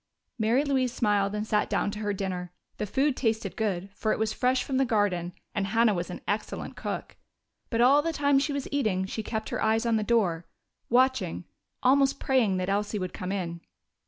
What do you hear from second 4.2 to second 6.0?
fresh from the garden, and Hannah